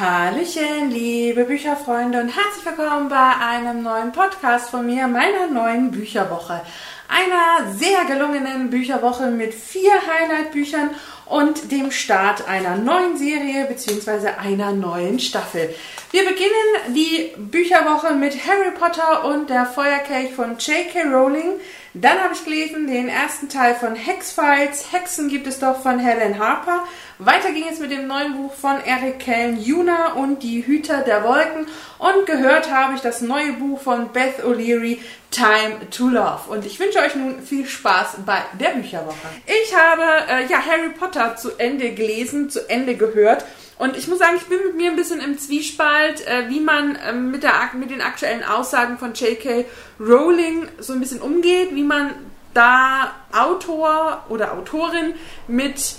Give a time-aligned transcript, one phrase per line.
[0.00, 6.62] Hallöchen, liebe Bücherfreunde und herzlich willkommen bei einem neuen Podcast von mir, meiner neuen Bücherwoche.
[7.10, 10.90] Einer sehr gelungenen Bücherwoche mit vier Highlight-Büchern
[11.26, 14.28] und dem Start einer neuen Serie bzw.
[14.38, 15.74] einer neuen Staffel.
[16.12, 21.02] Wir beginnen die Bücherwoche mit Harry Potter und der Feuerkelch von J.K.
[21.04, 21.60] Rowling.
[21.94, 24.92] Dann habe ich gelesen den ersten Teil von Hex-Files.
[24.92, 26.84] Hexen gibt es doch von Helen Harper.
[27.18, 31.22] Weiter ging es mit dem neuen Buch von Eric Kellen, Juna und die Hüter der
[31.24, 31.66] Wolken.
[31.98, 34.98] Und gehört habe ich das neue Buch von Beth O'Leary,
[35.30, 36.48] Time to Love.
[36.48, 39.28] Und ich wünsche euch nun viel Spaß bei der Bücherwoche.
[39.46, 43.44] Ich habe äh, ja Harry Potter zu Ende gelesen, zu Ende gehört.
[43.78, 46.96] Und ich muss sagen, ich bin mit mir ein bisschen im Zwiespalt, äh, wie man
[46.96, 49.64] äh, mit, der, mit den aktuellen Aussagen von J.K.
[49.98, 52.14] Rowling so ein bisschen umgeht, wie man
[52.52, 55.14] da Autor oder Autorin
[55.48, 55.94] mit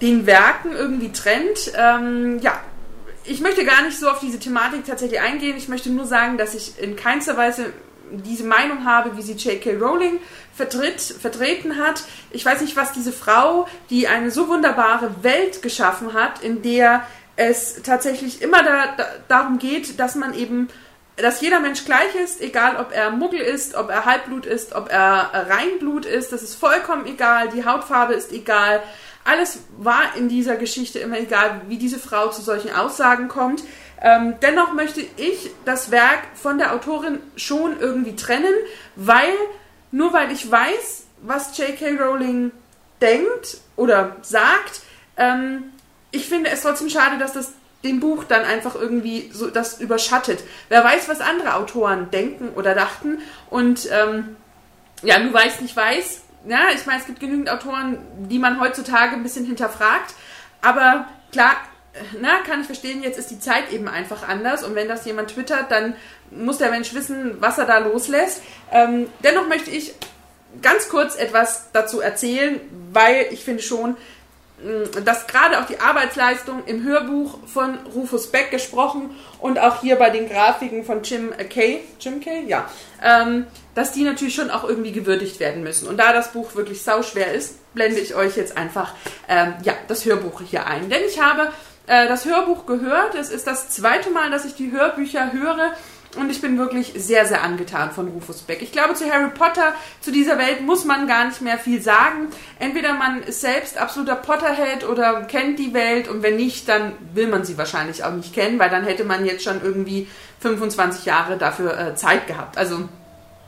[0.00, 1.72] den Werken irgendwie trennt.
[1.76, 2.60] Ähm, ja,
[3.24, 5.56] ich möchte gar nicht so auf diese Thematik tatsächlich eingehen.
[5.56, 7.72] Ich möchte nur sagen, dass ich in keinster Weise
[8.10, 9.76] diese Meinung habe, wie sie J.K.
[9.76, 10.20] Rowling
[10.54, 12.02] vertritt, vertreten hat.
[12.30, 17.02] Ich weiß nicht, was diese Frau, die eine so wunderbare Welt geschaffen hat, in der
[17.36, 20.68] es tatsächlich immer da, da, darum geht, dass man eben,
[21.16, 24.90] dass jeder Mensch gleich ist, egal ob er Muggel ist, ob er Halbblut ist, ob
[24.90, 28.82] er Reinblut ist, das ist vollkommen egal, die Hautfarbe ist egal.
[29.24, 33.62] Alles war in dieser Geschichte immer egal, wie diese Frau zu solchen Aussagen kommt.
[34.02, 38.54] Ähm, dennoch möchte ich das Werk von der Autorin schon irgendwie trennen,
[38.96, 39.32] weil
[39.92, 41.96] nur weil ich weiß, was J.K.
[42.00, 42.52] Rowling
[43.00, 44.82] denkt oder sagt,
[45.16, 45.64] ähm,
[46.12, 47.52] ich finde es trotzdem schade, dass das
[47.84, 50.42] dem Buch dann einfach irgendwie so das überschattet.
[50.68, 54.36] Wer weiß, was andere Autoren denken oder dachten und ähm,
[55.02, 58.60] ja, nur weil ich nicht weiß, ja, ich meine, es gibt genügend Autoren, die man
[58.60, 60.14] heutzutage ein bisschen hinterfragt,
[60.60, 61.56] aber klar,
[62.20, 65.30] na, kann ich verstehen, jetzt ist die Zeit eben einfach anders und wenn das jemand
[65.30, 65.94] twittert, dann
[66.30, 68.42] muss der Mensch wissen, was er da loslässt.
[68.70, 69.94] Ähm, dennoch möchte ich
[70.62, 72.60] ganz kurz etwas dazu erzählen,
[72.92, 73.96] weil ich finde schon,
[74.62, 79.10] mm, dass gerade auch die Arbeitsleistung im Hörbuch von Rufus Beck gesprochen
[79.40, 82.70] und auch hier bei den Grafiken von Jim Kay, Jim Kay, ja,
[83.02, 85.88] ähm, dass die natürlich schon auch irgendwie gewürdigt werden müssen.
[85.88, 88.94] Und da das Buch wirklich sauschwer ist, blende ich euch jetzt einfach
[89.28, 90.90] ähm, ja, das Hörbuch hier ein.
[90.90, 91.52] Denn ich habe
[91.90, 93.16] äh, das Hörbuch gehört.
[93.16, 95.72] Es ist das zweite Mal, dass ich die Hörbücher höre.
[96.16, 98.62] Und ich bin wirklich sehr, sehr angetan von Rufus Beck.
[98.62, 102.28] Ich glaube, zu Harry Potter, zu dieser Welt muss man gar nicht mehr viel sagen.
[102.58, 107.28] Entweder man ist selbst absoluter Potterhead oder kennt die Welt und wenn nicht, dann will
[107.28, 110.08] man sie wahrscheinlich auch nicht kennen, weil dann hätte man jetzt schon irgendwie
[110.40, 112.58] 25 Jahre dafür äh, Zeit gehabt.
[112.58, 112.88] Also,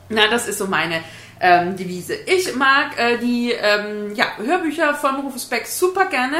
[0.08, 1.02] na, das ist so meine
[1.42, 2.14] ähm, Devise.
[2.14, 6.36] Ich mag äh, die ähm, ja, Hörbücher von Rufus Beck super gerne.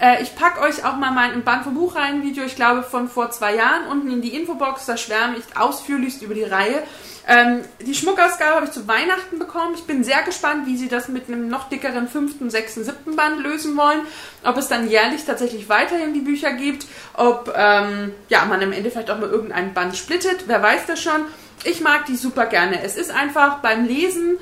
[0.00, 3.08] Äh, ich packe euch auch mal mein Band vom Buch rein Video, ich glaube von
[3.08, 4.86] vor zwei Jahren, unten in die Infobox.
[4.86, 6.82] Da schwärme ich ausführlichst über die Reihe.
[7.28, 9.74] Ähm, die Schmuckausgabe habe ich zu Weihnachten bekommen.
[9.74, 13.40] Ich bin sehr gespannt, wie sie das mit einem noch dickeren fünften, sechsten, siebten Band
[13.40, 14.00] lösen wollen.
[14.44, 19.10] Ob es dann jährlich tatsächlich weiterhin die Bücher gibt, ob ähm, ja, man im Endeffekt
[19.10, 20.44] auch mal irgendein Band splittet.
[20.46, 21.26] Wer weiß das schon.
[21.64, 22.82] Ich mag die super gerne.
[22.82, 24.38] Es ist einfach beim Lesen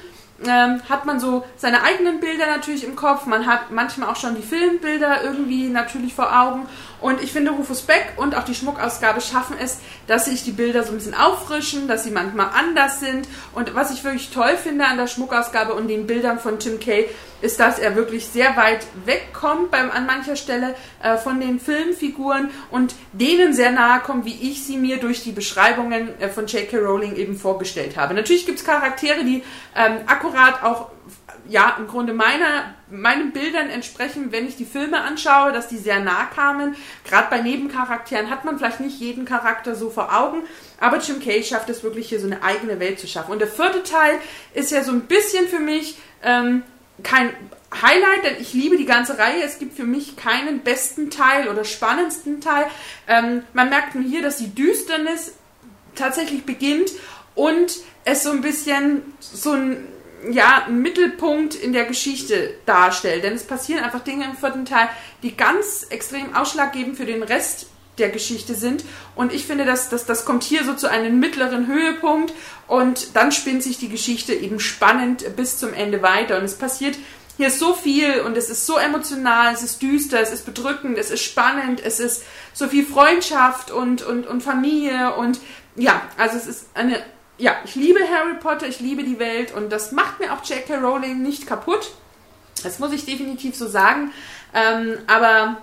[0.47, 3.27] ähm, hat man so seine eigenen Bilder natürlich im Kopf.
[3.27, 6.67] Man hat manchmal auch schon die Filmbilder irgendwie natürlich vor Augen.
[7.05, 9.77] Und ich finde, Rufus Beck und auch die Schmuckausgabe schaffen es,
[10.07, 13.29] dass sich die Bilder so ein bisschen auffrischen, dass sie manchmal anders sind.
[13.53, 17.11] Und was ich wirklich toll finde an der Schmuckausgabe und den Bildern von Tim Kay,
[17.43, 22.49] ist, dass er wirklich sehr weit wegkommt beim, an mancher Stelle äh, von den Filmfiguren
[22.71, 26.79] und denen sehr nahe kommt, wie ich sie mir durch die Beschreibungen äh, von J.K.
[26.79, 28.15] Rowling eben vorgestellt habe.
[28.15, 29.43] Natürlich gibt es Charaktere, die
[29.77, 30.89] ähm, akkurat auch
[31.49, 36.01] ja, im Grunde meiner, meinen Bildern entsprechen, wenn ich die Filme anschaue, dass die sehr
[36.01, 36.75] nah kamen.
[37.09, 40.43] Gerade bei Nebencharakteren hat man vielleicht nicht jeden Charakter so vor Augen,
[40.81, 43.33] aber Jim Kay schafft es wirklich hier so eine eigene Welt zu schaffen.
[43.33, 44.19] Und der vierte Teil
[44.55, 46.63] ist ja so ein bisschen für mich ähm,
[47.03, 47.31] kein
[47.83, 49.43] Highlight, denn ich liebe die ganze Reihe.
[49.43, 52.67] Es gibt für mich keinen besten Teil oder spannendsten Teil.
[53.09, 55.35] Ähm, man merkt nur hier, dass die Düsternis
[55.95, 56.91] tatsächlich beginnt
[57.35, 59.89] und es so ein bisschen so ein
[60.33, 63.25] ja, Mittelpunkt in der Geschichte darstellt.
[63.25, 64.89] Denn es passieren einfach Dinge im vierten Teil,
[65.23, 67.67] die ganz extrem ausschlaggebend für den Rest
[67.99, 68.85] der Geschichte sind.
[69.15, 72.33] Und ich finde, dass, dass das kommt hier so zu einem mittleren Höhepunkt
[72.67, 76.39] und dann spinnt sich die Geschichte eben spannend bis zum Ende weiter.
[76.39, 76.97] Und es passiert
[77.37, 81.11] hier so viel und es ist so emotional, es ist düster, es ist bedrückend, es
[81.11, 82.23] ist spannend, es ist
[82.53, 85.41] so viel Freundschaft und, und, und Familie und
[85.77, 87.03] ja, also es ist eine
[87.39, 90.77] ja, ich liebe Harry Potter, ich liebe die Welt und das macht mir auch J.K.
[90.77, 91.93] Rowling nicht kaputt.
[92.63, 94.13] Das muss ich definitiv so sagen.
[94.55, 95.59] Ähm, aber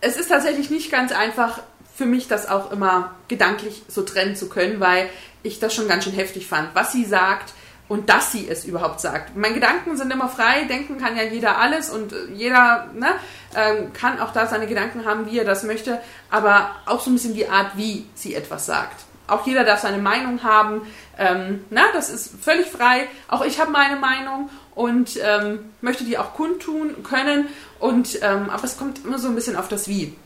[0.00, 1.60] es ist tatsächlich nicht ganz einfach
[1.94, 5.08] für mich, das auch immer gedanklich so trennen zu können, weil
[5.42, 7.52] ich das schon ganz schön heftig fand, was sie sagt
[7.88, 9.36] und dass sie es überhaupt sagt.
[9.36, 13.08] Meine Gedanken sind immer frei, denken kann ja jeder alles und jeder ne,
[13.54, 16.00] ähm, kann auch da seine Gedanken haben, wie er das möchte,
[16.30, 19.04] aber auch so ein bisschen die Art, wie sie etwas sagt.
[19.30, 20.82] Auch jeder darf seine Meinung haben.
[21.18, 23.08] Ähm, na, das ist völlig frei.
[23.28, 27.48] Auch ich habe meine Meinung und ähm, möchte die auch kundtun können.
[27.78, 30.16] Und, ähm, aber es kommt immer so ein bisschen auf das Wie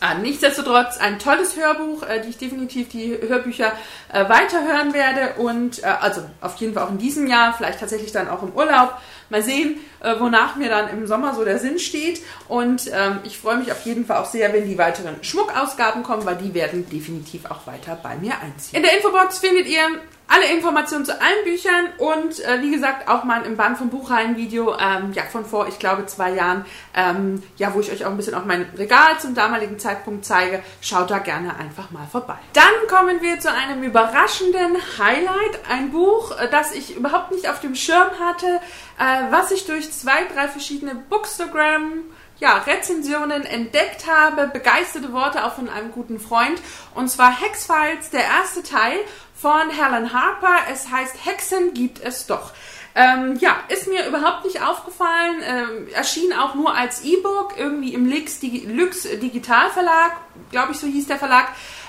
[0.00, 0.22] an.
[0.22, 3.72] Nichtsdestotrotz ein tolles Hörbuch, äh, die ich definitiv die Hörbücher
[4.12, 8.12] äh, weiterhören werde und äh, also auf jeden Fall auch in diesem Jahr, vielleicht tatsächlich
[8.12, 8.94] dann auch im Urlaub.
[9.28, 12.20] Mal sehen, äh, wonach mir dann im Sommer so der Sinn steht.
[12.48, 16.24] Und ähm, ich freue mich auf jeden Fall auch sehr, wenn die weiteren Schmuckausgaben kommen,
[16.24, 18.78] weil die werden definitiv auch weiter bei mir einziehen.
[18.78, 19.82] In der Infobox findet ihr
[20.30, 24.76] alle Informationen zu allen Büchern und äh, wie gesagt auch mal im Band vom Buchhallen-Video
[24.78, 28.16] ähm, ja, von vor, ich glaube, zwei Jahren, ähm, ja, wo ich euch auch ein
[28.16, 30.62] bisschen auf mein Regal zum damaligen Zeitpunkt zeige.
[30.80, 32.36] Schaut da gerne einfach mal vorbei.
[32.52, 35.60] Dann kommen wir zu einem überraschenden Highlight.
[35.68, 38.60] Ein Buch, äh, das ich überhaupt nicht auf dem Schirm hatte,
[38.98, 42.04] äh, was ich durch zwei, drei verschiedene Bookstagram
[42.40, 46.60] ja, Rezensionen entdeckt habe, begeisterte Worte auch von einem guten Freund.
[46.94, 48.98] Und zwar Hexfiles, der erste Teil
[49.40, 50.70] von Helen Harper.
[50.70, 52.52] Es heißt Hexen gibt es doch.
[52.94, 55.42] Ähm, ja, ist mir überhaupt nicht aufgefallen.
[55.42, 60.12] Ähm, erschien auch nur als E-Book, irgendwie im Lux, Digi Lux Digital Verlag,
[60.50, 61.48] glaube ich, so hieß der Verlag.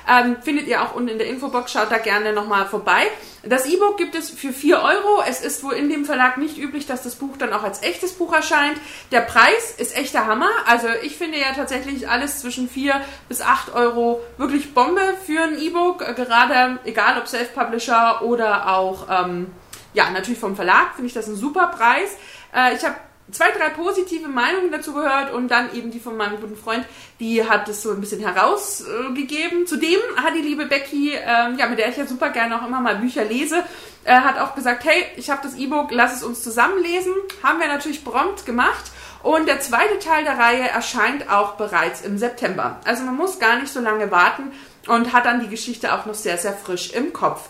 [0.10, 3.08] Ähm, findet ihr auch unten in der Infobox, schaut da gerne nochmal vorbei.
[3.44, 5.24] Das E-Book gibt es für 4 Euro.
[5.28, 8.14] Es ist wohl in dem Verlag nicht üblich, dass das Buch dann auch als echtes
[8.14, 8.78] Buch erscheint.
[9.12, 10.50] Der Preis ist echter Hammer.
[10.68, 15.60] Also ich finde ja tatsächlich alles zwischen 4 bis 8 Euro wirklich Bombe für ein
[15.60, 16.00] E-Book.
[16.16, 19.48] Gerade egal ob Self-Publisher oder auch, ähm,
[19.94, 22.16] ja, natürlich vom Verlag, finde ich das ein super Preis.
[22.56, 22.96] Äh, ich habe
[23.32, 26.86] zwei, drei positive Meinungen dazu gehört und dann eben die von meinem guten Freund,
[27.20, 29.68] die hat es so ein bisschen herausgegeben.
[29.68, 32.82] Zudem hat die liebe Becky, ähm, ja, mit der ich ja super gerne auch immer
[32.82, 33.64] mal Bücher lese,
[34.04, 37.14] äh, hat auch gesagt, hey, ich habe das E-Book, lass es uns zusammenlesen.
[37.44, 38.92] Haben wir natürlich prompt gemacht.
[39.24, 42.80] Und der zweite Teil der Reihe erscheint auch bereits im September.
[42.86, 44.52] Also man muss gar nicht so lange warten
[44.88, 47.50] und hat dann die Geschichte auch noch sehr, sehr frisch im Kopf.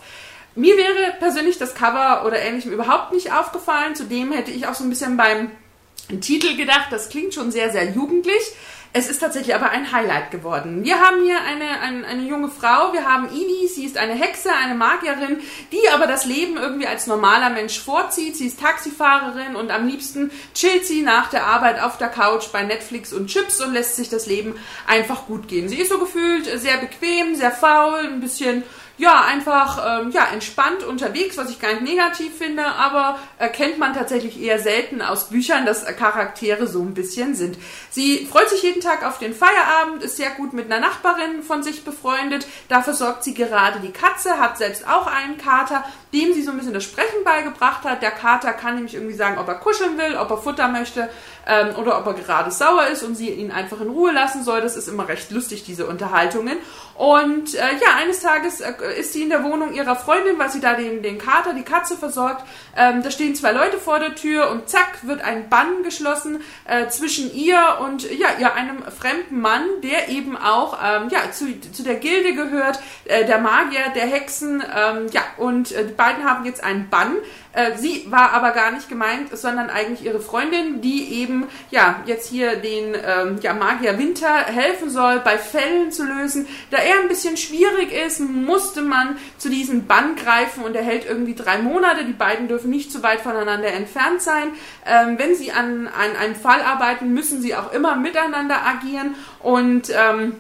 [0.53, 3.95] Mir wäre persönlich das Cover oder ähnlichem überhaupt nicht aufgefallen.
[3.95, 5.51] Zudem hätte ich auch so ein bisschen beim
[6.21, 8.41] Titel gedacht, das klingt schon sehr, sehr jugendlich.
[8.93, 10.83] Es ist tatsächlich aber ein Highlight geworden.
[10.83, 14.49] Wir haben hier eine, eine, eine junge Frau, wir haben Ivy, sie ist eine Hexe,
[14.51, 15.39] eine Magierin,
[15.71, 18.35] die aber das Leben irgendwie als normaler Mensch vorzieht.
[18.35, 22.63] Sie ist Taxifahrerin und am liebsten chillt sie nach der Arbeit auf der Couch bei
[22.63, 24.55] Netflix und Chips und lässt sich das Leben
[24.85, 25.69] einfach gut gehen.
[25.69, 28.63] Sie ist so gefühlt sehr bequem, sehr faul, ein bisschen
[29.01, 33.95] ja, einfach ähm, ja, entspannt unterwegs, was ich gar nicht negativ finde, aber erkennt man
[33.95, 37.57] tatsächlich eher selten aus Büchern, dass Charaktere so ein bisschen sind.
[37.89, 41.63] Sie freut sich jeden Tag auf den Feierabend, ist sehr gut mit einer Nachbarin von
[41.63, 45.83] sich befreundet, dafür sorgt sie gerade die Katze, hat selbst auch einen Kater,
[46.13, 48.03] dem sie so ein bisschen das Sprechen beigebracht hat.
[48.03, 51.09] Der Kater kann nämlich irgendwie sagen, ob er kuscheln will, ob er Futter möchte
[51.47, 54.61] ähm, oder ob er gerade sauer ist und sie ihn einfach in Ruhe lassen soll.
[54.61, 56.57] Das ist immer recht lustig, diese Unterhaltungen.
[56.95, 60.59] Und äh, ja, eines Tages äh, ist sie in der Wohnung ihrer Freundin, weil sie
[60.59, 62.45] da den, den Kater, die Katze versorgt.
[62.77, 66.89] Ähm, da stehen zwei Leute vor der Tür und zack, wird ein Bann geschlossen äh,
[66.89, 71.83] zwischen ihr und ja, ihr einem fremden Mann, der eben auch ähm, ja, zu, zu
[71.83, 74.61] der Gilde gehört, äh, der Magier, der Hexen.
[74.61, 77.15] Ähm, ja, und äh, beiden haben jetzt einen Bann.
[77.53, 81.30] Äh, sie war aber gar nicht gemeint, sondern eigentlich ihre Freundin, die eben
[81.69, 86.47] ja jetzt hier den ähm, ja, Magier Winter helfen soll, bei Fällen zu lösen.
[86.69, 91.05] Da er ein bisschen schwierig ist, musste man zu diesem Bann greifen und er hält
[91.05, 92.05] irgendwie drei Monate.
[92.05, 94.51] Die beiden dürfen nicht zu weit voneinander entfernt sein.
[94.85, 99.89] Ähm, wenn sie an, an einem Fall arbeiten, müssen sie auch immer miteinander agieren und
[99.89, 100.35] ähm,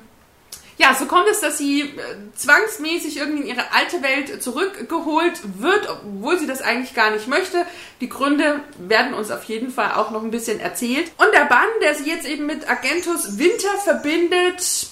[0.81, 1.93] ja, so kommt es, dass sie äh,
[2.35, 7.65] zwangsmäßig irgendwie in ihre alte Welt zurückgeholt wird, obwohl sie das eigentlich gar nicht möchte.
[8.01, 11.11] Die Gründe werden uns auf jeden Fall auch noch ein bisschen erzählt.
[11.17, 14.90] Und der Bann, der sie jetzt eben mit Agentus Winter verbindet,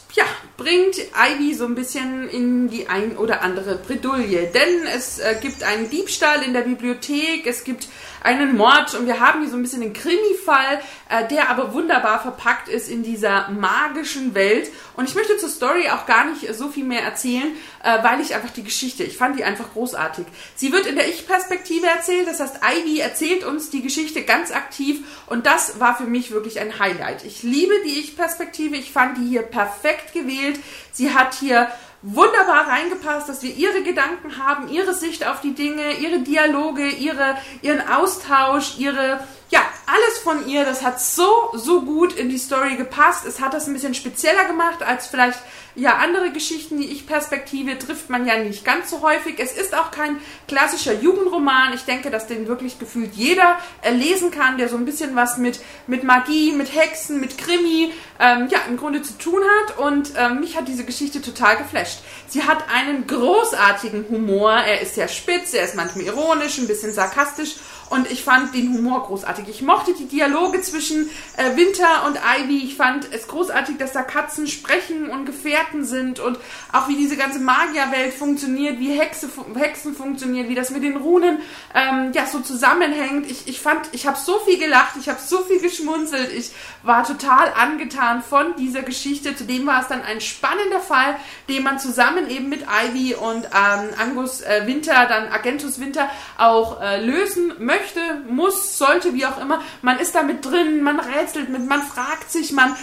[0.59, 4.51] bringt Ivy so ein bisschen in die ein oder andere Bredouille.
[4.53, 7.87] Denn es äh, gibt einen Diebstahl in der Bibliothek, es gibt
[8.21, 12.21] einen Mord und wir haben hier so ein bisschen den Krimi-Fall, äh, der aber wunderbar
[12.21, 14.69] verpackt ist in dieser magischen Welt.
[14.95, 18.35] Und ich möchte zur Story auch gar nicht so viel mehr erzählen, äh, weil ich
[18.35, 20.25] einfach die Geschichte, ich fand die einfach großartig.
[20.55, 24.99] Sie wird in der Ich-Perspektive erzählt, das heißt, Ivy erzählt uns die Geschichte ganz aktiv
[25.27, 27.23] und das war für mich wirklich ein Highlight.
[27.23, 30.48] Ich liebe die Ich-Perspektive, ich fand die hier perfekt gewählt.
[30.91, 31.69] Sie hat hier
[32.01, 37.37] wunderbar reingepasst, dass wir ihre Gedanken haben, ihre Sicht auf die Dinge, ihre Dialoge, ihre,
[37.61, 42.77] ihren Austausch, ihre, ja, alles von ihr, das hat so, so gut in die Story
[42.77, 43.25] gepasst.
[43.25, 45.39] Es hat das ein bisschen spezieller gemacht als vielleicht
[45.79, 49.39] ja, andere Geschichten, die Ich-Perspektive trifft man ja nicht ganz so häufig.
[49.39, 50.17] Es ist auch kein
[50.47, 51.73] klassischer Jugendroman.
[51.73, 55.37] Ich denke, dass den wirklich gefühlt jeder äh, lesen kann, der so ein bisschen was
[55.37, 59.77] mit, mit Magie, mit Hexen, mit Krimi, ähm, ja, im Grunde zu tun hat.
[59.77, 61.99] Und ähm, mich hat diese Geschichte total geflasht.
[62.27, 64.51] Sie hat einen großartigen Humor.
[64.51, 67.55] Er ist sehr spitz, er ist manchmal ironisch, ein bisschen sarkastisch
[67.89, 69.47] und ich fand den Humor großartig.
[69.49, 72.63] Ich mochte die Dialoge zwischen äh, Winter und Ivy.
[72.63, 76.37] Ich fand es großartig, dass da Katzen sprechen und Gefährten sind und
[76.71, 81.39] auch wie diese ganze Magierwelt funktioniert, wie Hexe, Hexen funktionieren, wie das mit den Runen
[81.73, 83.29] ähm, ja so zusammenhängt.
[83.29, 86.31] Ich, ich fand, ich habe so viel gelacht, ich habe so viel geschmunzelt.
[86.31, 86.51] Ich
[86.83, 89.35] war total angetan von dieser Geschichte.
[89.35, 91.15] Zudem war es dann ein spannender Fall,
[91.47, 96.81] den man zusammen eben mit Ivy und ähm, Angus äh, Winter, dann Agentus Winter auch
[96.81, 99.61] äh, lösen möchte möchte, muss, sollte, wie auch immer.
[99.81, 102.75] Man ist da mit drin, man rätselt mit, man fragt sich, man,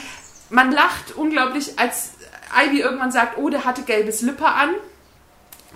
[0.51, 2.13] man lacht unglaublich, als
[2.57, 4.71] Ivy irgendwann sagt, oh, der hatte gelbes Lipper an.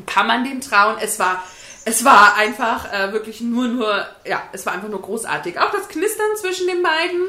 [0.07, 0.97] Kann man dem trauen?
[1.01, 1.43] Es war,
[1.85, 5.59] es war einfach äh, wirklich nur, nur, ja, es war einfach nur großartig.
[5.59, 7.21] Auch das Knistern zwischen den beiden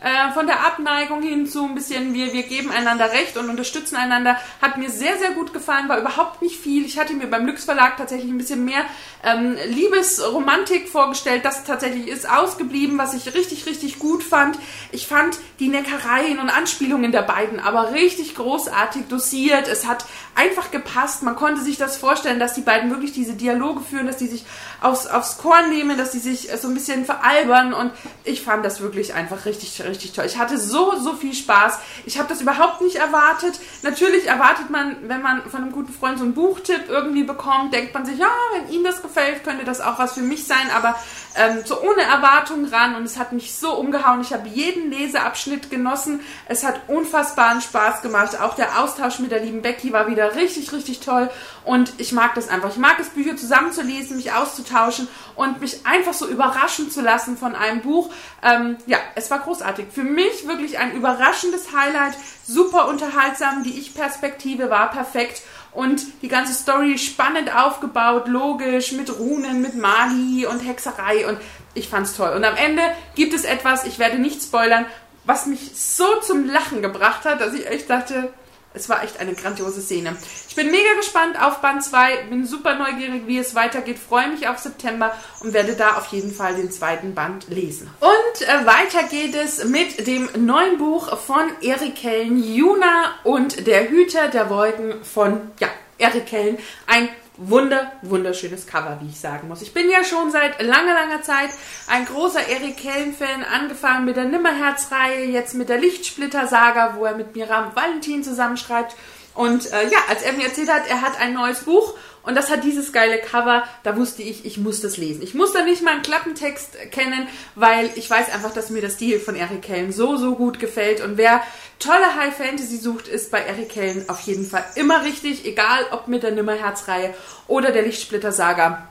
[0.00, 3.96] äh, von der Abneigung hin zu ein bisschen, wir, wir geben einander Recht und unterstützen
[3.96, 6.84] einander, hat mir sehr, sehr gut gefallen, war überhaupt nicht viel.
[6.84, 8.84] Ich hatte mir beim Lux Verlag tatsächlich ein bisschen mehr
[9.24, 11.44] ähm, Liebesromantik vorgestellt.
[11.44, 14.58] Das tatsächlich ist ausgeblieben, was ich richtig, richtig gut fand.
[14.92, 19.66] Ich fand die Neckereien und Anspielungen der beiden aber richtig großartig dosiert.
[19.66, 21.24] Es hat einfach gepasst.
[21.24, 24.44] Man konnte sich das vorstellen, dass die beiden wirklich diese Dialoge führen, dass die sich
[24.80, 27.90] aufs, aufs Korn nehmen, dass die sich so ein bisschen veralbern und
[28.24, 30.24] ich fand das wirklich einfach richtig, richtig toll.
[30.26, 31.78] Ich hatte so, so viel Spaß.
[32.06, 33.58] Ich habe das überhaupt nicht erwartet.
[33.82, 37.94] Natürlich erwartet man, wenn man von einem guten Freund so einen Buchtipp irgendwie bekommt, denkt
[37.94, 40.96] man sich, ja, wenn ihm das gefällt, könnte das auch was für mich sein, aber
[41.38, 44.20] ähm, so ohne Erwartung ran und es hat mich so umgehauen.
[44.20, 46.20] Ich habe jeden Leseabschnitt genossen.
[46.46, 48.40] Es hat unfassbaren Spaß gemacht.
[48.40, 51.30] Auch der Austausch mit der lieben Becky war wieder richtig, richtig toll
[51.64, 52.70] und ich mag das einfach.
[52.70, 57.54] Ich mag es, Bücher zusammenzulesen, mich auszutauschen und mich einfach so überraschen zu lassen von
[57.54, 58.10] einem Buch.
[58.42, 59.86] Ähm, ja, es war großartig.
[59.92, 62.14] Für mich wirklich ein überraschendes Highlight.
[62.46, 63.62] Super unterhaltsam.
[63.62, 65.42] Die Ich-Perspektive war perfekt
[65.72, 71.38] und die ganze Story spannend aufgebaut, logisch, mit Runen, mit Magie und Hexerei und
[71.74, 72.30] ich fand's toll.
[72.30, 72.82] Und am Ende
[73.14, 74.86] gibt es etwas, ich werde nicht spoilern,
[75.24, 78.32] was mich so zum Lachen gebracht hat, dass ich echt dachte,
[78.74, 80.16] es war echt eine grandiose Szene.
[80.48, 84.48] Ich bin mega gespannt auf Band 2, bin super neugierig, wie es weitergeht, freue mich
[84.48, 87.90] auf September und werde da auf jeden Fall den zweiten Band lesen.
[88.00, 93.88] Und äh, weiter geht es mit dem neuen Buch von Erik Kellen, Juna und der
[93.88, 96.58] Hüter der Wolken von, ja, Erik Kellen.
[96.86, 99.62] Ein wunder, wunderschönes Cover, wie ich sagen muss.
[99.62, 101.50] Ich bin ja schon seit langer, langer Zeit
[101.86, 107.34] ein großer Eric Kellen-Fan, angefangen mit der Nimmerherz-Reihe, jetzt mit der Lichtsplitter-Saga, wo er mit
[107.34, 108.96] Miram Valentin zusammenschreibt.
[109.34, 112.50] Und äh, ja, als er mir erzählt hat, er hat ein neues Buch und das
[112.50, 115.22] hat dieses geile Cover, da wusste ich, ich muss das lesen.
[115.22, 118.90] Ich muss da nicht mal einen Klappentext kennen, weil ich weiß einfach, dass mir der
[118.90, 121.00] Stil von Eric Kellen so, so gut gefällt.
[121.00, 121.42] Und wer
[121.78, 126.08] tolle High Fantasy sucht, ist bei Eric Kellen auf jeden Fall immer richtig, egal ob
[126.08, 127.14] mit der Nimmerherz-Reihe
[127.46, 128.88] oder der Lichtsplitter-Saga.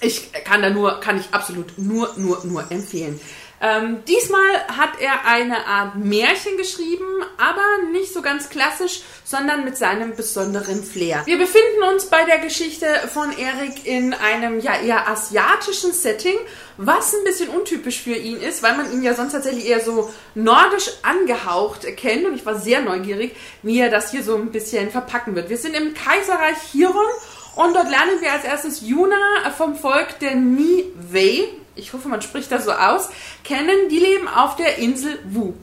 [0.00, 3.20] Ich kann da nur, kann ich absolut nur, nur, nur empfehlen.
[3.64, 7.06] Ähm, diesmal hat er eine Art Märchen geschrieben,
[7.38, 11.22] aber nicht so ganz klassisch, sondern mit seinem besonderen Flair.
[11.24, 16.36] Wir befinden uns bei der Geschichte von Erik in einem ja eher asiatischen Setting,
[16.76, 20.12] was ein bisschen untypisch für ihn ist, weil man ihn ja sonst tatsächlich eher so
[20.34, 24.90] nordisch angehaucht kennt und ich war sehr neugierig, wie er das hier so ein bisschen
[24.90, 25.48] verpacken wird.
[25.48, 27.02] Wir sind im Kaiserreich Chiron
[27.56, 29.16] und dort lernen wir als erstes Yuna
[29.56, 33.08] vom Volk der Ni-Wei ich hoffe, man spricht das so aus,
[33.42, 35.54] kennen, die leben auf der Insel Wu.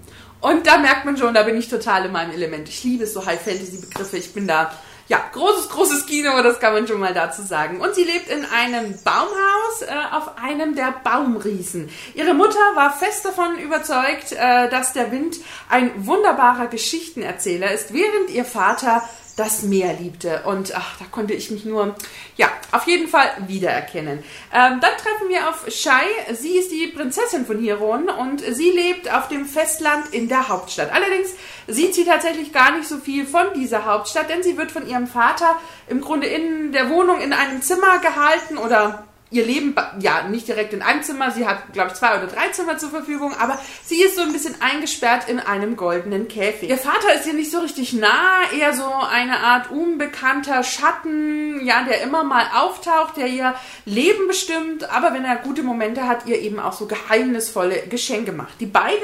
[0.42, 2.68] Und da merkt man schon, da bin ich total in meinem Element.
[2.68, 4.18] Ich liebe so High-Fantasy-Begriffe.
[4.18, 4.72] Ich bin da,
[5.08, 7.80] ja, großes, großes Kino, das kann man schon mal dazu sagen.
[7.80, 11.90] Und sie lebt in einem Baumhaus äh, auf einem der Baumriesen.
[12.16, 15.38] Ihre Mutter war fest davon überzeugt, äh, dass der Wind
[15.70, 19.04] ein wunderbarer Geschichtenerzähler ist, während ihr Vater
[19.42, 20.44] das Meer liebte.
[20.46, 21.96] Und ach, da konnte ich mich nur,
[22.38, 24.20] ja, auf jeden Fall wiedererkennen.
[24.54, 26.06] Ähm, dann treffen wir auf Shai.
[26.34, 30.94] Sie ist die Prinzessin von Hiron und sie lebt auf dem Festland in der Hauptstadt.
[30.94, 31.32] Allerdings
[31.68, 35.08] sieht sie tatsächlich gar nicht so viel von dieser Hauptstadt, denn sie wird von ihrem
[35.08, 40.48] Vater im Grunde in der Wohnung in einem Zimmer gehalten oder ihr Leben, ja, nicht
[40.50, 43.58] direkt in einem Zimmer, sie hat, glaube ich, zwei oder drei Zimmer zur Verfügung, aber
[43.84, 46.70] sie ist so ein bisschen eingesperrt in einem goldenen Käfig.
[46.70, 51.84] Ihr Vater ist ihr nicht so richtig nah, eher so eine Art unbekannter Schatten, ja,
[51.84, 56.40] der immer mal auftaucht, der ihr Leben bestimmt, aber wenn er gute Momente hat, ihr
[56.40, 58.60] eben auch so geheimnisvolle Geschenke macht.
[58.60, 59.00] Die beiden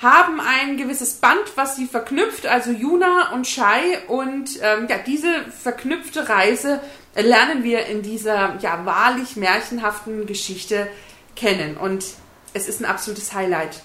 [0.00, 3.98] haben ein gewisses Band, was sie verknüpft, also Juna und Shai.
[4.06, 6.80] Und ähm, ja, diese verknüpfte Reise
[7.14, 10.88] lernen wir in dieser ja wahrlich märchenhaften Geschichte
[11.36, 11.76] kennen.
[11.76, 12.04] Und
[12.52, 13.82] es ist ein absolutes Highlight.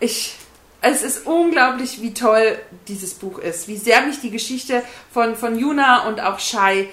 [0.00, 0.36] Ich
[0.82, 5.58] es ist unglaublich, wie toll dieses Buch ist, wie sehr mich die Geschichte von, von
[5.58, 6.88] Juna und auch Shai,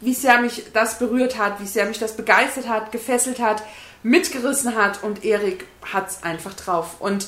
[0.00, 3.62] wie sehr mich das berührt hat, wie sehr mich das begeistert hat, gefesselt hat,
[4.02, 7.00] mitgerissen hat und Erik hat es einfach drauf.
[7.00, 7.26] Und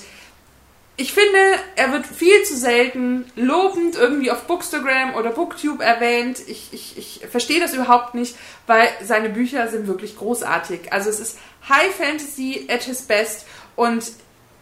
[1.00, 1.38] ich finde,
[1.76, 6.40] er wird viel zu selten lobend irgendwie auf Bookstagram oder Booktube erwähnt.
[6.48, 8.36] Ich, ich, ich verstehe das überhaupt nicht,
[8.66, 10.92] weil seine Bücher sind wirklich großartig.
[10.92, 11.38] Also es ist
[11.68, 14.10] High Fantasy at his best und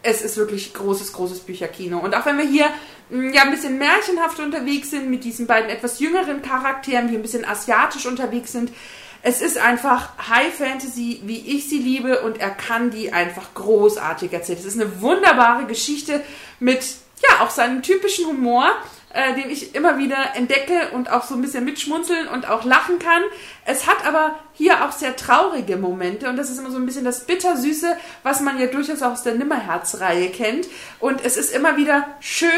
[0.03, 1.97] es ist wirklich großes, großes Bücherkino.
[1.97, 2.67] Und auch wenn wir hier
[3.09, 7.23] mm, ja ein bisschen märchenhaft unterwegs sind mit diesen beiden etwas jüngeren Charakteren, die ein
[7.23, 8.71] bisschen asiatisch unterwegs sind,
[9.27, 14.31] es ist einfach High Fantasy, wie ich sie liebe, und er kann die einfach großartig
[14.31, 14.57] erzählen.
[14.57, 16.23] Es ist eine wunderbare Geschichte
[16.61, 16.79] mit,
[17.27, 18.69] ja, auch seinem typischen Humor,
[19.13, 22.99] äh, den ich immer wieder entdecke und auch so ein bisschen mitschmunzeln und auch lachen
[22.99, 23.21] kann.
[23.65, 27.03] Es hat aber hier auch sehr traurige Momente und das ist immer so ein bisschen
[27.03, 30.67] das Bittersüße, was man ja durchaus auch aus der Nimmerherz-Reihe kennt.
[31.01, 32.49] Und es ist immer wieder schön,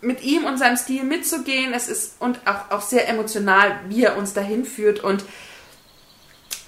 [0.00, 1.72] mit ihm und seinem Stil mitzugehen.
[1.72, 5.24] Es ist und auch, auch sehr emotional, wie er uns dahin führt und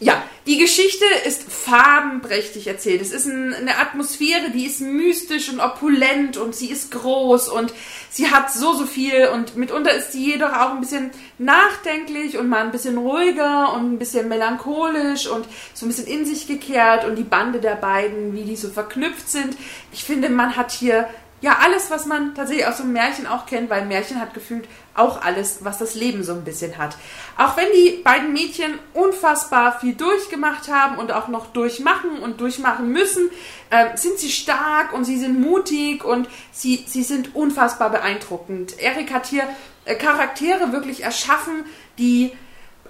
[0.03, 3.01] ja, die Geschichte ist farbenprächtig erzählt.
[3.01, 7.73] Es ist ein, eine Atmosphäre, die ist mystisch und opulent und sie ist groß und
[8.11, 12.49] sie hat so, so viel und mitunter ist sie jedoch auch ein bisschen nachdenklich und
[12.49, 17.05] mal ein bisschen ruhiger und ein bisschen melancholisch und so ein bisschen in sich gekehrt
[17.05, 19.57] und die Bande der beiden, wie die so verknüpft sind.
[19.93, 21.09] Ich finde, man hat hier
[21.43, 24.69] ja, alles, was man tatsächlich aus so einem Märchen auch kennt, weil Märchen hat gefühlt
[24.95, 26.97] auch alles, was das Leben so ein bisschen hat.
[27.37, 32.93] Auch wenn die beiden Mädchen unfassbar viel durchgemacht haben und auch noch durchmachen und durchmachen
[32.93, 33.29] müssen,
[33.71, 38.79] äh, sind sie stark und sie sind mutig und sie, sie sind unfassbar beeindruckend.
[38.79, 39.43] Erik hat hier
[39.85, 41.65] äh, Charaktere wirklich erschaffen,
[41.99, 42.31] die,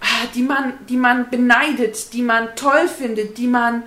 [0.00, 3.84] ah, die, man, die man beneidet, die man toll findet, die man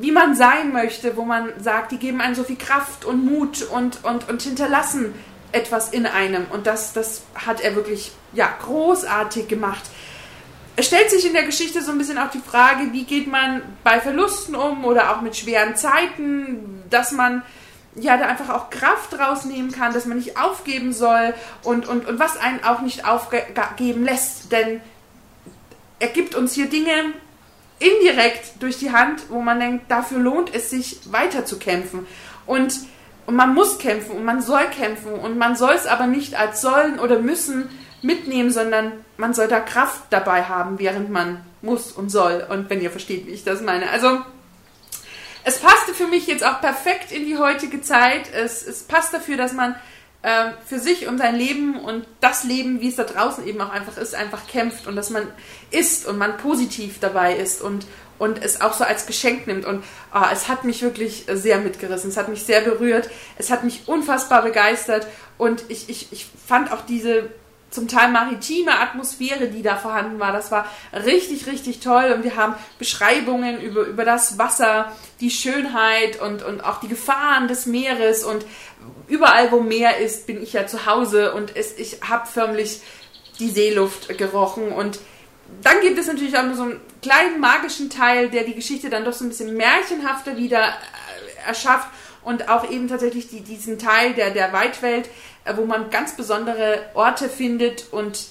[0.00, 3.62] wie man sein möchte, wo man sagt, die geben einem so viel Kraft und Mut
[3.62, 5.14] und, und, und hinterlassen
[5.52, 6.46] etwas in einem.
[6.50, 9.82] Und das, das hat er wirklich ja, großartig gemacht.
[10.76, 13.62] Es stellt sich in der Geschichte so ein bisschen auch die Frage, wie geht man
[13.82, 17.42] bei Verlusten um oder auch mit schweren Zeiten, dass man
[17.96, 21.34] ja da einfach auch Kraft rausnehmen kann, dass man nicht aufgeben soll
[21.64, 24.52] und, und, und was einen auch nicht aufgeben lässt.
[24.52, 24.80] Denn
[25.98, 27.12] er gibt uns hier Dinge,
[27.78, 32.06] indirekt durch die Hand, wo man denkt, dafür lohnt es sich weiter zu kämpfen.
[32.46, 32.74] Und,
[33.26, 36.60] und man muss kämpfen und man soll kämpfen und man soll es aber nicht als
[36.60, 37.68] sollen oder müssen
[38.02, 42.46] mitnehmen, sondern man soll da Kraft dabei haben, während man muss und soll.
[42.48, 43.90] Und wenn ihr versteht, wie ich das meine.
[43.90, 44.20] Also,
[45.44, 48.32] es passte für mich jetzt auch perfekt in die heutige Zeit.
[48.32, 49.74] Es, es passt dafür, dass man
[50.22, 53.70] äh, für sich und sein Leben und das Leben, wie es da draußen eben auch
[53.70, 55.22] einfach ist, einfach kämpft und dass man
[55.70, 57.86] ist und man positiv dabei ist und,
[58.18, 59.64] und es auch so als Geschenk nimmt.
[59.64, 63.62] Und oh, es hat mich wirklich sehr mitgerissen, es hat mich sehr berührt, es hat
[63.62, 65.06] mich unfassbar begeistert.
[65.36, 67.30] Und ich, ich, ich fand auch diese
[67.70, 70.32] zum Teil maritime Atmosphäre, die da vorhanden war.
[70.32, 72.12] Das war richtig, richtig toll.
[72.14, 77.46] Und wir haben Beschreibungen über, über das Wasser, die Schönheit und, und auch die Gefahren
[77.46, 78.24] des Meeres.
[78.24, 78.46] Und
[79.06, 82.80] überall, wo Meer ist, bin ich ja zu Hause und es, ich habe förmlich
[83.38, 84.72] die Seeluft gerochen.
[84.72, 84.98] Und
[85.62, 89.04] dann gibt es natürlich auch nur so einen kleinen magischen Teil, der die Geschichte dann
[89.04, 91.88] doch so ein bisschen märchenhafter wieder äh, erschafft
[92.24, 95.08] und auch eben tatsächlich die, diesen Teil der, der Weitwelt,
[95.56, 98.28] wo man ganz besondere Orte findet und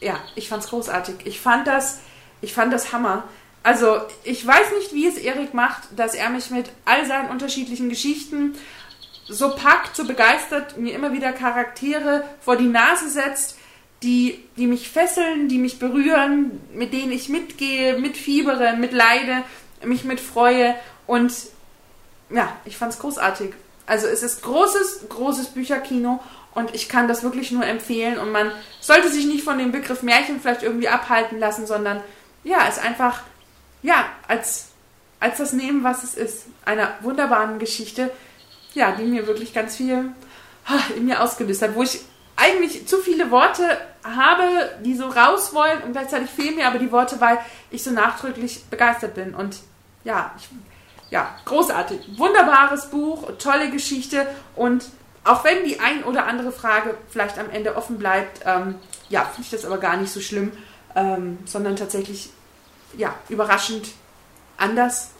[0.00, 1.16] ja, ich fand es großartig.
[1.24, 2.00] Ich fand das,
[2.40, 3.24] ich fand das Hammer.
[3.62, 7.90] Also, ich weiß nicht, wie es Erik macht, dass er mich mit all seinen unterschiedlichen
[7.90, 8.54] Geschichten
[9.28, 13.58] so packt, so begeistert, mir immer wieder Charaktere vor die Nase setzt,
[14.02, 19.42] die, die mich fesseln, die mich berühren, mit denen ich mitgehe, mitfiebere, mitleide,
[19.84, 20.74] mich mitfreue.
[21.06, 21.32] Und
[22.30, 23.52] ja, ich fand es großartig.
[23.86, 26.20] Also es ist großes, großes Bücherkino
[26.54, 28.18] und ich kann das wirklich nur empfehlen.
[28.18, 32.02] Und man sollte sich nicht von dem Begriff Märchen vielleicht irgendwie abhalten lassen, sondern
[32.42, 33.20] ja, es einfach,
[33.82, 34.68] ja, als,
[35.20, 36.46] als das nehmen, was es ist.
[36.64, 38.10] Einer wunderbaren Geschichte,
[38.74, 40.12] ja, die mir wirklich ganz viel
[40.96, 42.00] in mir ausgelöst hat, wo ich
[42.36, 46.90] eigentlich zu viele Worte habe, die so raus wollen und gleichzeitig fehlen mir aber die
[46.90, 47.38] Worte, weil
[47.70, 49.34] ich so nachdrücklich begeistert bin.
[49.34, 49.58] Und
[50.04, 50.48] ja, ich,
[51.10, 52.18] ja, großartig.
[52.18, 54.86] Wunderbares Buch, tolle Geschichte und
[55.30, 58.74] auch wenn die ein oder andere Frage vielleicht am Ende offen bleibt, ähm,
[59.08, 60.50] ja, finde ich das aber gar nicht so schlimm,
[60.96, 62.30] ähm, sondern tatsächlich,
[62.96, 63.90] ja, überraschend
[64.56, 65.10] anders,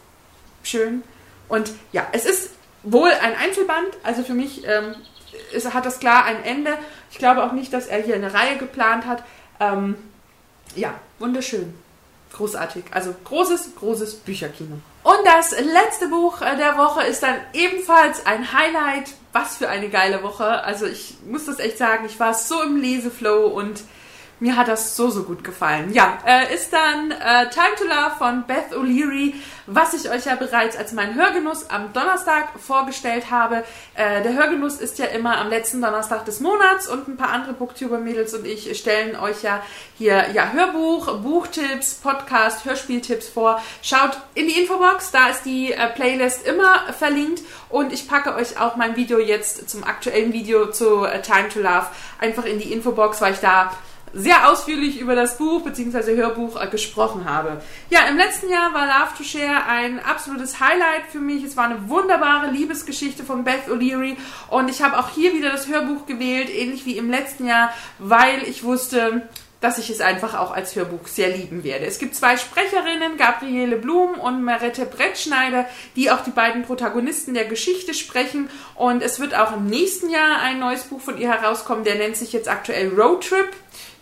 [0.64, 1.05] schön.
[1.49, 2.51] Und ja, es ist
[2.83, 4.96] wohl ein Einzelband, also für mich ähm,
[5.53, 6.77] ist, hat das klar ein Ende.
[7.12, 9.23] Ich glaube auch nicht, dass er hier eine Reihe geplant hat.
[9.61, 9.96] Ähm,
[10.75, 11.73] ja, wunderschön.
[12.33, 12.85] Großartig.
[12.90, 14.81] Also großes, großes Bücherkino.
[15.05, 19.11] Und das letzte Buch äh, der Woche ist dann ebenfalls ein Highlight.
[19.33, 20.64] Was für eine geile Woche.
[20.64, 23.83] Also ich muss das echt sagen, ich war so im Leseflow und
[24.40, 25.92] mir hat das so, so gut gefallen.
[25.92, 29.35] Ja, äh, ist dann äh, Time to Love von Beth O'Leary,
[29.66, 33.64] was ich euch ja bereits als meinen Hörgenuss am Donnerstag vorgestellt habe.
[33.94, 37.53] Äh, der Hörgenuss ist ja immer am letzten Donnerstag des Monats und ein paar andere
[37.53, 39.62] Booktuber-Mädels und ich stellen euch ja
[39.96, 43.62] hier ja, Hörbuch, Buchtipps, Podcast, Hörspieltipps vor.
[43.83, 48.59] Schaut in die Infobox, da ist die äh, Playlist immer verlinkt und ich packe euch
[48.59, 51.87] auch mein Video jetzt zum aktuellen Video zu äh, Time to Love
[52.18, 53.72] einfach in die Infobox, weil ich da
[54.12, 56.16] sehr ausführlich über das Buch bzw.
[56.16, 57.61] Hörbuch äh, gesprochen habe.
[57.90, 61.44] Ja, im letzten Jahr war Love to Share ein absolutes Highlight für mich.
[61.44, 64.16] Es war eine wunderbare Liebesgeschichte von Beth O'Leary
[64.49, 68.42] und ich habe auch hier wieder das Hörbuch gewählt, ähnlich wie im letzten Jahr, weil
[68.44, 69.29] ich wusste,
[69.61, 71.87] dass ich es einfach auch als Hörbuch sehr lieben werde.
[71.87, 77.44] Es gibt zwei Sprecherinnen, Gabriele Blum und Marette Brettschneider, die auch die beiden Protagonisten der
[77.44, 78.49] Geschichte sprechen.
[78.75, 82.16] Und es wird auch im nächsten Jahr ein neues Buch von ihr herauskommen, der nennt
[82.16, 83.51] sich jetzt aktuell Road Trip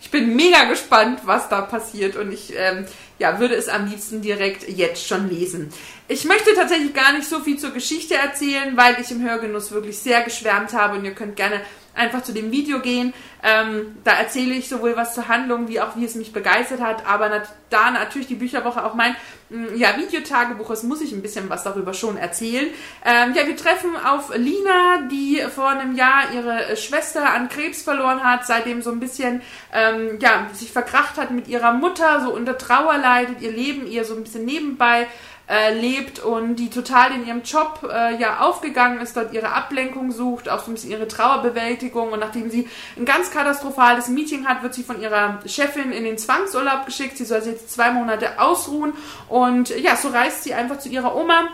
[0.01, 2.85] ich bin mega gespannt, was da passiert und ich ähm,
[3.19, 5.71] ja, würde es am liebsten direkt jetzt schon lesen.
[6.07, 9.99] Ich möchte tatsächlich gar nicht so viel zur Geschichte erzählen, weil ich im Hörgenuss wirklich
[9.99, 11.61] sehr geschwärmt habe und ihr könnt gerne
[11.95, 13.13] einfach zu dem Video gehen.
[13.41, 17.05] Ähm, da erzähle ich sowohl was zur Handlung, wie auch wie es mich begeistert hat.
[17.07, 19.15] Aber nat da natürlich die Bücherwoche auch mein
[19.49, 22.67] mm, ja, Videotagebuch ist, muss ich ein bisschen was darüber schon erzählen.
[23.05, 28.23] Ähm, ja, wir treffen auf Lina, die vor einem Jahr ihre Schwester an Krebs verloren
[28.23, 29.41] hat, seitdem so ein bisschen
[29.73, 34.03] ähm, ja, sich verkracht hat mit ihrer Mutter, so unter Trauer leidet, ihr Leben ihr
[34.03, 35.07] so ein bisschen nebenbei
[35.49, 40.11] äh, lebt und die total in ihrem Job äh, ja aufgegangen ist, dort ihre Ablenkung
[40.11, 42.11] sucht, auch so ein bisschen ihre Trauerbewältigung.
[42.11, 46.17] Und nachdem sie ein ganz katastrophales Meeting hat, wird sie von ihrer Chefin in den
[46.17, 47.17] Zwangsurlaub geschickt.
[47.17, 48.93] Sie soll sich jetzt zwei Monate ausruhen.
[49.27, 51.49] Und ja, so reist sie einfach zu ihrer Oma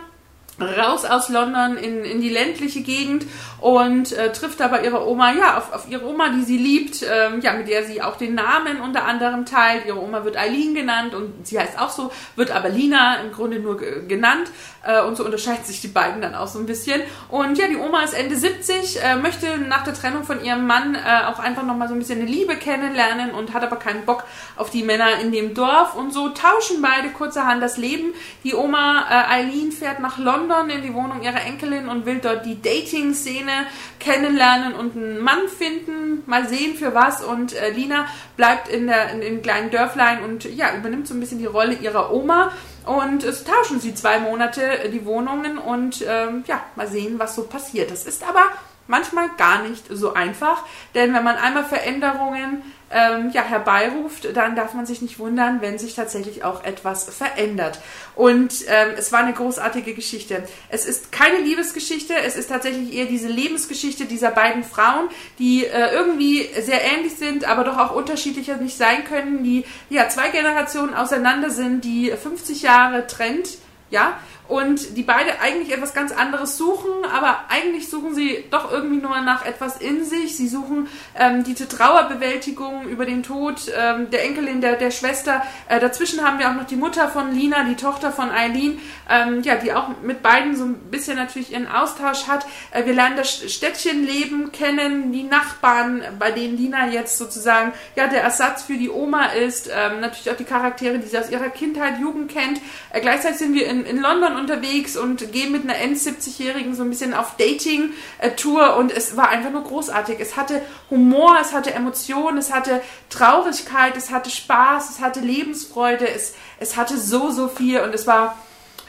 [0.59, 3.25] raus aus London in, in die ländliche Gegend
[3.59, 7.41] und äh, trifft aber ihre Oma, ja, auf, auf ihre Oma, die sie liebt, ähm,
[7.41, 9.85] ja, mit der sie auch den Namen unter anderem teilt.
[9.85, 13.59] Ihre Oma wird Eileen genannt und sie heißt auch so, wird aber Lina im Grunde
[13.59, 14.49] nur genannt
[14.85, 17.01] äh, und so unterscheiden sich die beiden dann auch so ein bisschen.
[17.27, 20.95] Und ja, die Oma ist Ende 70, äh, möchte nach der Trennung von ihrem Mann
[20.95, 24.23] äh, auch einfach nochmal so ein bisschen eine Liebe kennenlernen und hat aber keinen Bock
[24.55, 28.13] auf die Männer in dem Dorf und so tauschen beide kurzerhand das Leben.
[28.45, 32.19] Die Oma äh, Eileen fährt nach London London in die Wohnung ihrer Enkelin und will
[32.19, 33.51] dort die Dating-Szene
[33.99, 37.23] kennenlernen und einen Mann finden, mal sehen für was.
[37.23, 41.19] Und äh, Lina bleibt in, der, in dem kleinen Dörflein und ja, übernimmt so ein
[41.19, 42.51] bisschen die Rolle ihrer Oma.
[42.85, 47.35] Und es tauschen sie zwei Monate äh, die Wohnungen und ähm, ja, mal sehen, was
[47.35, 47.91] so passiert.
[47.91, 48.43] Das ist aber
[48.87, 54.73] manchmal gar nicht so einfach, denn wenn man einmal Veränderungen ähm, ja, herbeiruft, dann darf
[54.73, 57.79] man sich nicht wundern, wenn sich tatsächlich auch etwas verändert.
[58.15, 60.43] Und ähm, es war eine großartige Geschichte.
[60.69, 65.93] Es ist keine Liebesgeschichte, es ist tatsächlich eher diese Lebensgeschichte dieser beiden Frauen, die äh,
[65.93, 70.93] irgendwie sehr ähnlich sind, aber doch auch unterschiedlicher nicht sein können, die ja zwei Generationen
[70.93, 73.57] auseinander sind, die 50 Jahre trennt,
[73.89, 74.17] ja,
[74.47, 79.19] und die beide eigentlich etwas ganz anderes suchen, aber eigentlich suchen sie doch irgendwie nur
[79.21, 80.37] nach etwas in sich.
[80.37, 85.41] Sie suchen ähm, diese Trauerbewältigung über den Tod ähm, der Enkelin, der, der Schwester.
[85.67, 88.79] Äh, dazwischen haben wir auch noch die Mutter von Lina, die Tochter von Eileen,
[89.09, 92.45] ähm, ja, die auch mit beiden so ein bisschen natürlich ihren Austausch hat.
[92.71, 98.21] Äh, wir lernen das Städtchenleben kennen, die Nachbarn, bei denen Lina jetzt sozusagen ja der
[98.21, 99.71] Ersatz für die Oma ist.
[99.73, 102.61] Ähm, natürlich auch die Charaktere, die sie aus ihrer Kindheit, Jugend kennt.
[102.91, 106.89] Äh, gleichzeitig sind wir in, in London unterwegs und gehe mit einer End-70-Jährigen so ein
[106.89, 110.19] bisschen auf Dating-Tour und es war einfach nur großartig.
[110.19, 116.07] Es hatte Humor, es hatte Emotionen, es hatte Traurigkeit, es hatte Spaß, es hatte Lebensfreude,
[116.07, 118.37] es, es hatte so, so viel und es war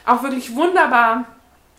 [0.05, 1.25] auch wirklich wunderbar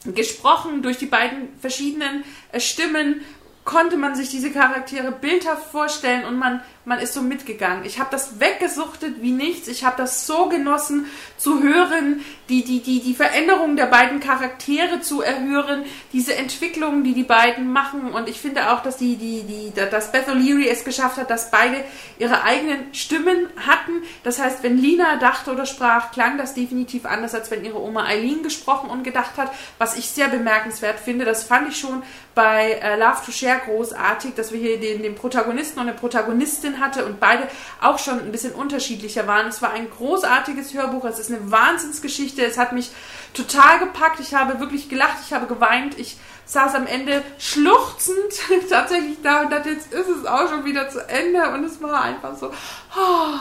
[0.04, 3.22] gesprochen durch die beiden verschiedenen äh, Stimmen
[3.68, 7.84] konnte man sich diese Charaktere bildhaft vorstellen und man, man ist so mitgegangen.
[7.84, 9.68] Ich habe das weggesuchtet wie nichts.
[9.68, 11.04] Ich habe das so genossen
[11.36, 17.12] zu hören, die, die, die, die Veränderung der beiden Charaktere zu erhören, diese Entwicklungen, die
[17.12, 18.12] die beiden machen.
[18.12, 21.50] Und ich finde auch, dass, die, die, die, dass Beth O'Leary es geschafft hat, dass
[21.50, 21.84] beide
[22.18, 24.02] ihre eigenen Stimmen hatten.
[24.24, 28.06] Das heißt, wenn Lina dachte oder sprach, klang das definitiv anders, als wenn ihre Oma
[28.06, 29.52] Eileen gesprochen und gedacht hat.
[29.76, 32.02] Was ich sehr bemerkenswert finde, das fand ich schon
[32.34, 36.77] bei äh, Love to Share großartig, dass wir hier den, den Protagonisten und eine Protagonistin
[36.80, 37.48] Hatte und beide
[37.80, 39.46] auch schon ein bisschen unterschiedlicher waren.
[39.46, 42.90] Es war ein großartiges Hörbuch, es ist eine Wahnsinnsgeschichte, es hat mich
[43.34, 48.32] total gepackt, ich habe wirklich gelacht, ich habe geweint, ich saß am Ende schluchzend
[48.70, 51.50] tatsächlich da und dachte, jetzt ist es auch schon wieder zu Ende.
[51.50, 53.34] Und es war einfach so, oh.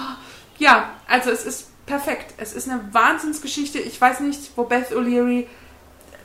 [0.58, 5.48] ja, also es ist perfekt, es ist eine Wahnsinnsgeschichte, ich weiß nicht, wo Beth O'Leary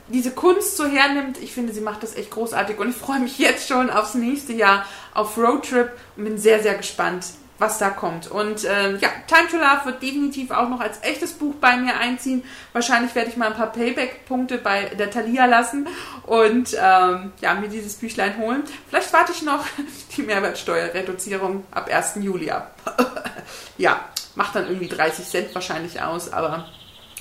[0.07, 3.39] diese Kunst so hernimmt, ich finde, sie macht das echt großartig und ich freue mich
[3.39, 7.25] jetzt schon aufs nächste Jahr auf Roadtrip und bin sehr, sehr gespannt,
[7.57, 8.29] was da kommt.
[8.29, 11.97] Und äh, ja, Time to Love wird definitiv auch noch als echtes Buch bei mir
[11.97, 12.43] einziehen.
[12.73, 15.87] Wahrscheinlich werde ich mal ein paar Payback-Punkte bei der Thalia lassen
[16.25, 18.63] und ähm, ja, mir dieses Büchlein holen.
[18.89, 19.65] Vielleicht warte ich noch
[20.17, 22.15] die Mehrwertsteuerreduzierung ab 1.
[22.19, 22.75] Juli ab.
[23.77, 24.01] ja,
[24.35, 26.67] macht dann irgendwie 30 Cent wahrscheinlich aus, aber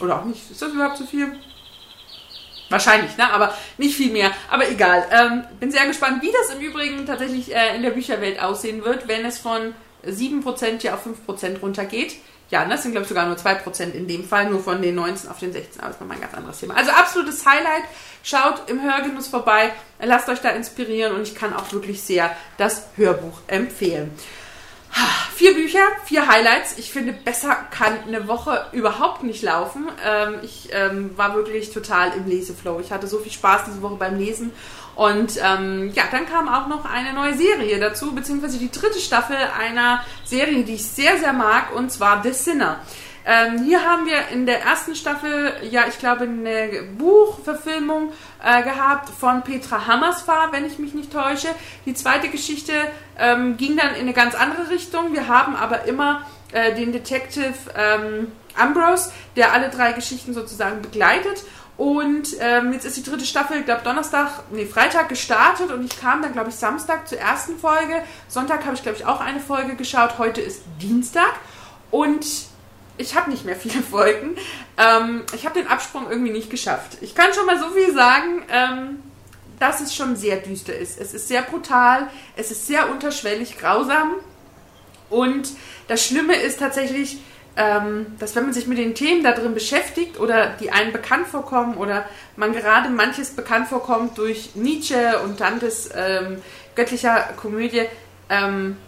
[0.01, 0.51] oder auch nicht.
[0.51, 1.39] Ist das überhaupt so viel?
[2.73, 3.31] Wahrscheinlich, ne?
[3.33, 4.31] aber nicht viel mehr.
[4.51, 5.07] Aber egal.
[5.11, 9.07] Ähm, bin sehr gespannt, wie das im Übrigen tatsächlich äh, in der Bücherwelt aussehen wird,
[9.09, 9.75] wenn es von
[10.07, 12.17] 7% ja auf 5% runtergeht.
[12.51, 15.31] Ja, das sind glaube ich sogar nur 2% in dem Fall, nur von den 19
[15.31, 16.77] auf den 16, aber das ist nochmal ein ganz anderes Thema.
[16.77, 17.85] Also absolutes Highlight.
[18.23, 22.89] Schaut im Hörgenuss vorbei, lasst euch da inspirieren und ich kann auch wirklich sehr das
[22.97, 24.11] Hörbuch empfehlen.
[25.35, 26.79] Vier Bücher, vier Highlights.
[26.79, 29.89] Ich finde, besser kann eine Woche überhaupt nicht laufen.
[30.07, 32.79] Ähm, ich ähm, war wirklich total im Leseflow.
[32.81, 34.53] Ich hatte so viel Spaß diese Woche beim Lesen.
[34.95, 39.37] Und ähm, ja, dann kam auch noch eine neue Serie dazu, beziehungsweise die dritte Staffel
[39.59, 42.81] einer Serie, die ich sehr, sehr mag, und zwar The Sinner.
[43.25, 49.09] Ähm, hier haben wir in der ersten Staffel, ja, ich glaube, eine Buchverfilmung äh, gehabt
[49.09, 51.49] von Petra Hammersfahr, wenn ich mich nicht täusche.
[51.87, 52.73] Die zweite Geschichte
[53.19, 55.13] ähm, ging dann in eine ganz andere Richtung.
[55.13, 61.45] Wir haben aber immer äh, den Detective ähm, Ambrose, der alle drei Geschichten sozusagen begleitet.
[61.79, 65.99] Und ähm, jetzt ist die dritte Staffel, ich glaube, Donnerstag, nee, Freitag gestartet und ich
[65.99, 68.03] kam dann, glaube ich, Samstag zur ersten Folge.
[68.29, 70.19] Sonntag habe ich, glaube ich, auch eine Folge geschaut.
[70.19, 71.33] Heute ist Dienstag.
[71.91, 72.27] Und
[72.99, 74.37] ich habe nicht mehr viele Folgen.
[74.79, 76.99] Ähm, ich habe den Absprung irgendwie nicht geschafft.
[77.01, 79.03] Ich kann schon mal so viel sagen, ähm,
[79.59, 81.01] dass es schon sehr düster ist.
[81.01, 84.15] Es ist sehr brutal, es ist sehr unterschwellig grausam.
[85.09, 85.51] Und
[85.89, 87.19] das Schlimme ist tatsächlich,
[87.57, 91.29] ähm, dass wenn man sich mit den Themen da drin beschäftigt oder die einem bekannt
[91.29, 96.43] vorkommen oder man gerade manches bekannt vorkommt durch Nietzsche und Dantes ähm,
[96.75, 97.83] göttlicher Komödie,
[98.31, 98.79] ähm,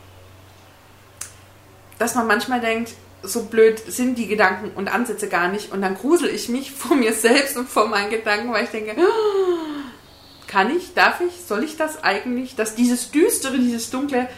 [1.98, 5.72] dass man manchmal denkt, so blöd sind die Gedanken und Ansätze gar nicht.
[5.72, 8.94] Und dann grusel ich mich vor mir selbst und vor meinen Gedanken, weil ich denke,
[10.46, 14.28] kann ich, darf ich, soll ich das eigentlich, dass dieses Düstere, dieses Dunkle,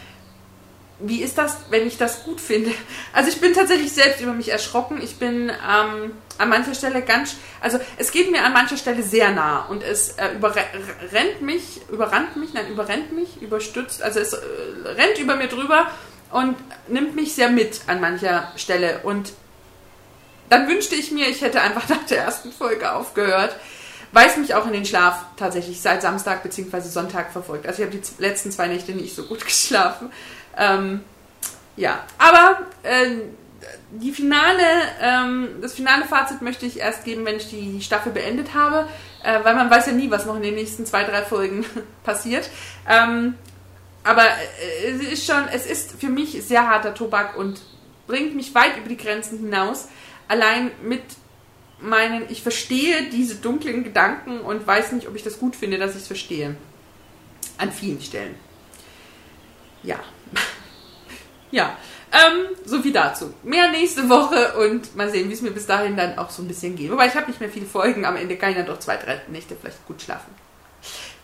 [0.99, 2.70] wie ist das, wenn ich das gut finde?
[3.12, 5.01] Also ich bin tatsächlich selbst über mich erschrocken.
[5.03, 9.31] Ich bin ähm, an mancher Stelle ganz, also es geht mir an mancher Stelle sehr
[9.31, 14.38] nah und es äh, überrennt mich, überrannt mich, nein, überrennt mich, überstützt, also es äh,
[14.85, 15.90] rennt über mir drüber
[16.31, 16.57] und
[16.89, 19.01] nimmt mich sehr mit an mancher Stelle.
[19.03, 19.33] Und
[20.49, 23.57] dann wünschte ich mir, ich hätte einfach nach der ersten Folge aufgehört,
[24.12, 26.81] weil es mich auch in den Schlaf tatsächlich seit Samstag bzw.
[26.81, 27.67] Sonntag verfolgt.
[27.67, 30.11] Also ich habe die letzten zwei Nächte nicht so gut geschlafen.
[30.57, 31.05] Ähm,
[31.77, 33.17] ja, aber äh,
[33.91, 34.62] die finale,
[35.03, 38.89] ähm, das finale Fazit möchte ich erst geben, wenn ich die Staffel beendet habe,
[39.23, 41.65] äh, weil man weiß ja nie, was noch in den nächsten zwei, drei Folgen
[42.05, 42.49] passiert.
[42.89, 43.35] Ähm,
[44.07, 47.61] aber äh, es ist schon, es ist für mich sehr harter Tobak und
[48.07, 49.88] bringt mich weit über die Grenzen hinaus.
[50.29, 51.03] Allein mit
[51.81, 55.90] meinen, ich verstehe diese dunklen Gedanken und weiß nicht, ob ich das gut finde, dass
[55.97, 56.57] ich es verstehe.
[57.59, 58.37] An vielen Stellen.
[59.83, 59.99] Ja.
[61.51, 61.77] ja.
[62.12, 63.35] Ähm, so viel dazu.
[63.42, 66.49] Mehr nächste Woche und mal sehen, wie es mir bis dahin dann auch so ein
[66.49, 66.92] bisschen geht.
[66.92, 69.21] Wobei ich habe nicht mehr viele Folgen, am Ende kann ich dann doch zwei, drei
[69.27, 70.46] Nächte vielleicht gut schlafen.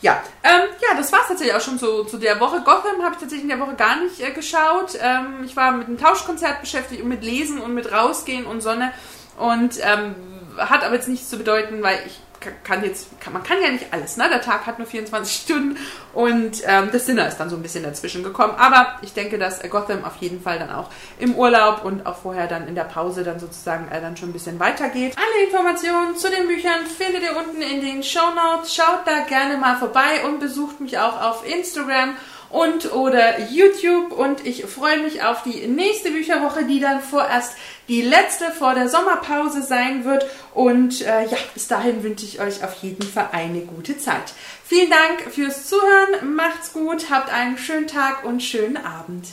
[0.02, 2.60] Ja, ähm, ja, das war es tatsächlich auch schon so zu der Woche.
[2.64, 4.98] Gotham habe ich tatsächlich in der Woche gar nicht äh, geschaut.
[5.00, 8.92] Ähm, ich war mit einem Tauschkonzert beschäftigt und mit Lesen und mit Rausgehen und Sonne.
[9.38, 10.16] Und ähm,
[10.58, 12.20] hat aber jetzt nichts zu bedeuten, weil ich
[12.64, 14.28] kann jetzt, kann, man kann ja nicht alles, ne?
[14.28, 15.76] Der Tag hat nur 24 Stunden
[16.12, 18.54] und ähm, das Sinner ist dann so ein bisschen dazwischen gekommen.
[18.58, 22.46] Aber ich denke, dass Gotham auf jeden Fall dann auch im Urlaub und auch vorher
[22.46, 25.16] dann in der Pause dann sozusagen äh, dann schon ein bisschen weitergeht.
[25.16, 28.74] Alle Informationen zu den Büchern findet ihr unten in den Show Notes.
[28.74, 32.16] Schaut da gerne mal vorbei und besucht mich auch auf Instagram
[32.52, 37.54] und oder YouTube und ich freue mich auf die nächste Bücherwoche, die dann vorerst
[37.88, 42.62] die letzte vor der Sommerpause sein wird und äh, ja, bis dahin wünsche ich euch
[42.62, 44.34] auf jeden Fall eine gute Zeit.
[44.64, 49.26] Vielen Dank fürs Zuhören, macht's gut, habt einen schönen Tag und schönen Abend.